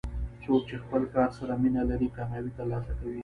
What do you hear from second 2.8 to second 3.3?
کوي.